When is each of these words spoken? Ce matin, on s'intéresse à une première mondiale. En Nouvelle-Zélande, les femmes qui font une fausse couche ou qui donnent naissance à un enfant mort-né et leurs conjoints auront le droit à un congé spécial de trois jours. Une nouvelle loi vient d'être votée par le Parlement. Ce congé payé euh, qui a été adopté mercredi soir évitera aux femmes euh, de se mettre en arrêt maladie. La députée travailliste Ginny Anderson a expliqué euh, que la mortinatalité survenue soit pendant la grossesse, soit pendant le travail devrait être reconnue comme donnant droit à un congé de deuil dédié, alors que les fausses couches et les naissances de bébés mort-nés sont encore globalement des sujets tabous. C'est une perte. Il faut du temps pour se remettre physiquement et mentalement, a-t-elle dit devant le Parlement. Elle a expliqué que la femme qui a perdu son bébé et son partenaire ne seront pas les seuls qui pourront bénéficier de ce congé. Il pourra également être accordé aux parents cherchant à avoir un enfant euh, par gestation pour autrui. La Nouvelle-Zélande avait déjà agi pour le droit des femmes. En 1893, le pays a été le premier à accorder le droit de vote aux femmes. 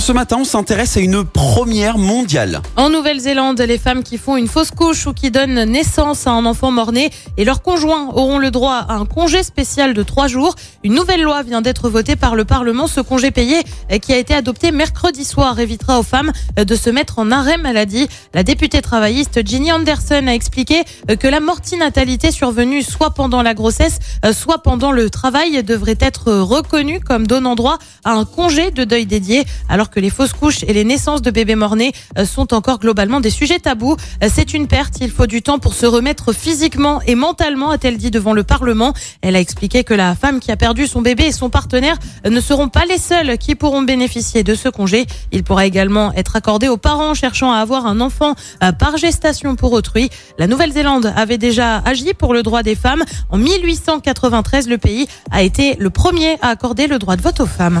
Ce 0.00 0.12
matin, 0.12 0.38
on 0.40 0.44
s'intéresse 0.44 0.96
à 0.96 1.00
une 1.00 1.24
première 1.24 1.98
mondiale. 1.98 2.62
En 2.76 2.88
Nouvelle-Zélande, 2.88 3.60
les 3.60 3.78
femmes 3.78 4.02
qui 4.02 4.16
font 4.16 4.36
une 4.36 4.46
fausse 4.46 4.70
couche 4.70 5.06
ou 5.06 5.12
qui 5.12 5.30
donnent 5.30 5.64
naissance 5.64 6.26
à 6.26 6.30
un 6.30 6.46
enfant 6.46 6.70
mort-né 6.70 7.10
et 7.36 7.44
leurs 7.44 7.62
conjoints 7.62 8.08
auront 8.14 8.38
le 8.38 8.50
droit 8.50 8.86
à 8.88 8.94
un 8.94 9.04
congé 9.04 9.42
spécial 9.42 9.94
de 9.94 10.02
trois 10.02 10.28
jours. 10.28 10.54
Une 10.84 10.94
nouvelle 10.94 11.22
loi 11.22 11.42
vient 11.42 11.60
d'être 11.60 11.90
votée 11.90 12.16
par 12.16 12.36
le 12.36 12.44
Parlement. 12.44 12.86
Ce 12.86 13.00
congé 13.00 13.32
payé 13.32 13.56
euh, 13.92 13.98
qui 13.98 14.12
a 14.12 14.16
été 14.16 14.34
adopté 14.34 14.70
mercredi 14.70 15.24
soir 15.24 15.58
évitera 15.58 15.98
aux 15.98 16.04
femmes 16.04 16.32
euh, 16.58 16.64
de 16.64 16.74
se 16.76 16.88
mettre 16.90 17.18
en 17.18 17.30
arrêt 17.30 17.58
maladie. 17.58 18.08
La 18.32 18.44
députée 18.44 18.80
travailliste 18.80 19.46
Ginny 19.46 19.72
Anderson 19.72 20.26
a 20.26 20.32
expliqué 20.32 20.84
euh, 21.10 21.16
que 21.16 21.28
la 21.28 21.40
mortinatalité 21.40 22.30
survenue 22.30 22.82
soit 22.82 23.10
pendant 23.10 23.42
la 23.42 23.52
grossesse, 23.52 23.98
soit 24.32 24.62
pendant 24.62 24.92
le 24.92 25.10
travail 25.10 25.62
devrait 25.64 25.98
être 26.00 26.32
reconnue 26.32 27.00
comme 27.00 27.26
donnant 27.26 27.56
droit 27.56 27.78
à 28.04 28.12
un 28.12 28.24
congé 28.24 28.70
de 28.70 28.84
deuil 28.84 29.04
dédié, 29.04 29.44
alors 29.68 29.87
que 29.90 30.00
les 30.00 30.10
fausses 30.10 30.32
couches 30.32 30.62
et 30.64 30.72
les 30.72 30.84
naissances 30.84 31.22
de 31.22 31.30
bébés 31.30 31.54
mort-nés 31.54 31.92
sont 32.24 32.54
encore 32.54 32.78
globalement 32.78 33.20
des 33.20 33.30
sujets 33.30 33.58
tabous. 33.58 33.96
C'est 34.28 34.54
une 34.54 34.66
perte. 34.66 34.96
Il 35.00 35.10
faut 35.10 35.26
du 35.26 35.42
temps 35.42 35.58
pour 35.58 35.74
se 35.74 35.86
remettre 35.86 36.32
physiquement 36.32 37.00
et 37.06 37.14
mentalement, 37.14 37.70
a-t-elle 37.70 37.96
dit 37.96 38.10
devant 38.10 38.32
le 38.32 38.42
Parlement. 38.42 38.92
Elle 39.22 39.36
a 39.36 39.40
expliqué 39.40 39.84
que 39.84 39.94
la 39.94 40.14
femme 40.14 40.40
qui 40.40 40.50
a 40.50 40.56
perdu 40.56 40.86
son 40.86 41.02
bébé 41.02 41.24
et 41.24 41.32
son 41.32 41.50
partenaire 41.50 41.96
ne 42.24 42.40
seront 42.40 42.68
pas 42.68 42.84
les 42.84 42.98
seuls 42.98 43.38
qui 43.38 43.54
pourront 43.54 43.82
bénéficier 43.82 44.42
de 44.42 44.54
ce 44.54 44.68
congé. 44.68 45.06
Il 45.32 45.44
pourra 45.44 45.66
également 45.66 46.12
être 46.14 46.36
accordé 46.36 46.68
aux 46.68 46.76
parents 46.76 47.14
cherchant 47.14 47.52
à 47.52 47.58
avoir 47.58 47.86
un 47.86 48.00
enfant 48.00 48.34
euh, 48.62 48.72
par 48.72 48.96
gestation 48.96 49.56
pour 49.56 49.72
autrui. 49.72 50.10
La 50.38 50.46
Nouvelle-Zélande 50.46 51.12
avait 51.16 51.38
déjà 51.38 51.78
agi 51.78 52.14
pour 52.14 52.34
le 52.34 52.42
droit 52.42 52.62
des 52.62 52.74
femmes. 52.74 53.04
En 53.30 53.38
1893, 53.38 54.68
le 54.68 54.78
pays 54.78 55.06
a 55.30 55.42
été 55.42 55.76
le 55.78 55.90
premier 55.90 56.38
à 56.42 56.48
accorder 56.48 56.86
le 56.86 56.98
droit 56.98 57.16
de 57.16 57.22
vote 57.22 57.40
aux 57.40 57.46
femmes. 57.46 57.80